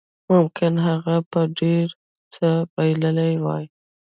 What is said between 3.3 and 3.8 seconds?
وای